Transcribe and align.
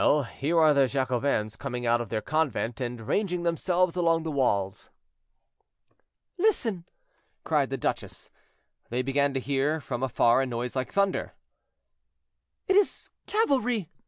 here 0.39 0.59
are 0.59 0.73
the 0.73 0.87
Jacobins 0.87 1.55
coming 1.55 1.85
out 1.85 2.01
of 2.01 2.09
their 2.09 2.23
convent, 2.23 2.81
and 2.81 3.01
ranging 3.07 3.43
themselves 3.43 3.95
along 3.95 4.23
the 4.23 4.31
walls." 4.31 4.89
"Listen!" 6.39 6.85
cried 7.43 7.69
the 7.69 7.77
duchess. 7.77 8.31
They 8.89 9.03
began 9.03 9.31
to 9.35 9.39
hear 9.39 9.79
from 9.79 10.01
afar 10.01 10.41
a 10.41 10.47
noise 10.47 10.75
like 10.75 10.91
thunder. 10.91 11.35
"It 12.67 12.75
is 12.75 13.11
cavalry!" 13.27 13.91